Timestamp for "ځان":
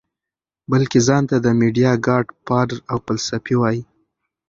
1.07-1.23